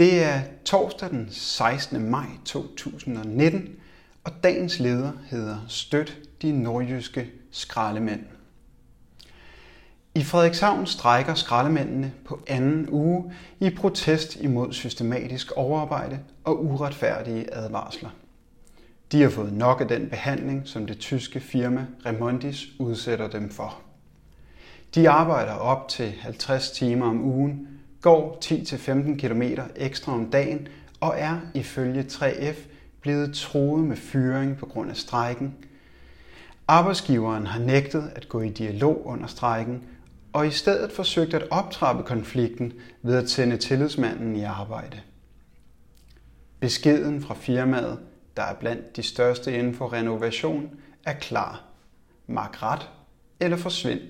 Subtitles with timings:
[0.00, 2.10] Det er torsdag den 16.
[2.10, 3.68] maj 2019,
[4.24, 8.20] og dagens leder hedder Støt de nordjyske skraldemænd.
[10.14, 18.10] I Frederikshavn strækker skraldemændene på anden uge i protest imod systematisk overarbejde og uretfærdige advarsler.
[19.12, 23.80] De har fået nok af den behandling, som det tyske firma Remondis udsætter dem for.
[24.94, 29.42] De arbejder op til 50 timer om ugen, går 10-15 km
[29.76, 30.68] ekstra om dagen
[31.00, 32.56] og er ifølge 3F
[33.00, 35.54] blevet troet med fyring på grund af strejken.
[36.68, 39.82] Arbejdsgiveren har nægtet at gå i dialog under strejken
[40.32, 42.72] og i stedet forsøgt at optrappe konflikten
[43.02, 45.00] ved at sende tillidsmanden i arbejde.
[46.60, 47.98] Beskeden fra firmaet,
[48.36, 50.70] der er blandt de største inden for renovation,
[51.04, 51.62] er klar.
[52.26, 52.90] Mark ret
[53.40, 54.00] eller forsvind.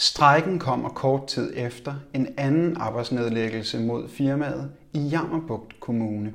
[0.00, 6.32] Strejken kommer kort tid efter en anden arbejdsnedlæggelse mod firmaet i Jammerbugt Kommune.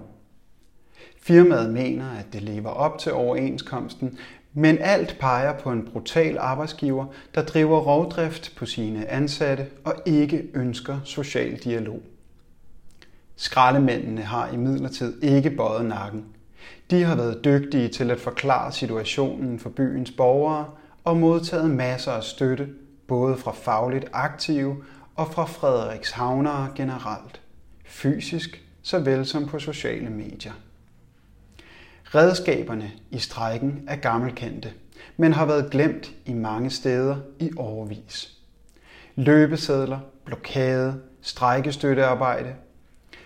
[1.22, 4.17] Firmaet mener, at det lever op til overenskomsten,
[4.53, 10.44] men alt peger på en brutal arbejdsgiver, der driver rovdrift på sine ansatte og ikke
[10.53, 12.02] ønsker social dialog.
[13.36, 16.25] Skraldemændene har imidlertid ikke bøjet nakken.
[16.91, 20.66] De har været dygtige til at forklare situationen for byens borgere
[21.03, 22.67] og modtaget masser af støtte
[23.14, 24.83] både fra fagligt aktive
[25.16, 27.42] og fra Frederikshavnere generelt,
[27.86, 30.53] fysisk såvel som på sociale medier.
[32.03, 34.73] Redskaberne i strækken er gammelkendte,
[35.17, 38.38] men har været glemt i mange steder i overvis.
[39.16, 42.56] Løbesedler, blokade, strækkestøttearbejde.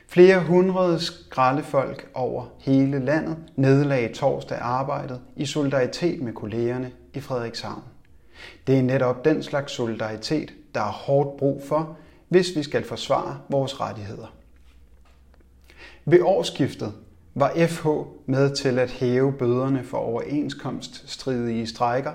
[0.07, 7.83] Flere hundrede skraldefolk over hele landet nedlagde torsdag arbejdet i solidaritet med kollegerne i Frederikshavn.
[8.67, 13.39] Det er netop den slags solidaritet, der er hårdt brug for, hvis vi skal forsvare
[13.49, 14.33] vores rettigheder.
[16.05, 16.93] Ved årsskiftet
[17.35, 17.87] var FH
[18.25, 22.13] med til at hæve bøderne for overenskomststridige strejker,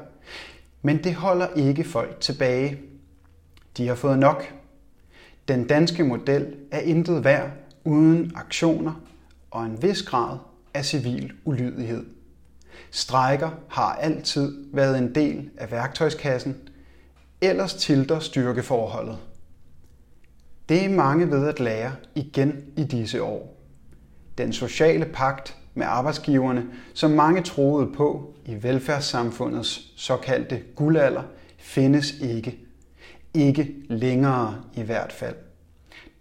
[0.82, 2.80] men det holder ikke folk tilbage.
[3.76, 4.54] De har fået nok.
[5.48, 7.50] Den danske model er intet værd
[7.84, 9.00] uden aktioner
[9.50, 10.38] og en vis grad
[10.74, 12.04] af civil ulydighed.
[12.90, 16.56] Strækker har altid været en del af værktøjskassen,
[17.40, 19.18] ellers tilter styrkeforholdet.
[20.68, 23.62] Det er mange ved at lære igen i disse år.
[24.38, 31.22] Den sociale pagt med arbejdsgiverne, som mange troede på i velfærdssamfundets såkaldte guldalder,
[31.58, 32.58] findes ikke.
[33.34, 35.36] Ikke længere i hvert fald.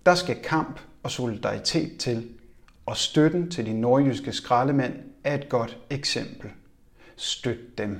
[0.06, 2.30] Der skal kamp og solidaritet til,
[2.86, 4.94] og støtten til de nordjyske skraldemænd
[5.24, 6.50] er et godt eksempel.
[7.16, 8.00] Støt dem.